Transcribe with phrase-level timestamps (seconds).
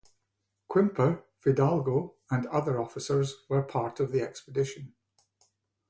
[0.67, 4.95] Quimper, Fidalgo, and other officers were part of the expedition.